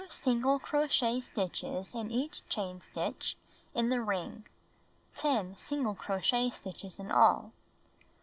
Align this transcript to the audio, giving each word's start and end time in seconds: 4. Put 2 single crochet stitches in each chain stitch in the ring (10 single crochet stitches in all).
4. 0.01 0.07
Put 0.07 0.13
2 0.15 0.15
single 0.15 0.57
crochet 0.57 1.19
stitches 1.19 1.93
in 1.93 2.09
each 2.09 2.41
chain 2.49 2.81
stitch 2.81 3.37
in 3.75 3.89
the 3.89 4.01
ring 4.01 4.47
(10 5.13 5.55
single 5.57 5.93
crochet 5.93 6.49
stitches 6.49 6.99
in 6.99 7.11
all). 7.11 7.51